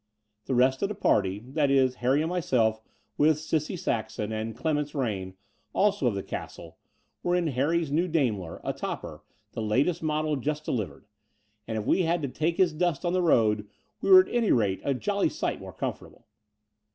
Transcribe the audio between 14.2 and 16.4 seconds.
at any rate a jolly sight more comfortable.